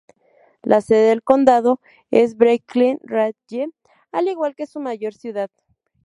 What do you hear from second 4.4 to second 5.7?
que su mayor ciudad.